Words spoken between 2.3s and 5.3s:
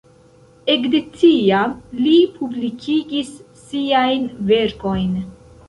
publikigis siajn verkojn.